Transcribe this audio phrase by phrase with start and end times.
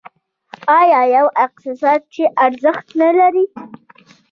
[0.79, 3.45] آیا یو اقتصاد چې ارزښت نلري؟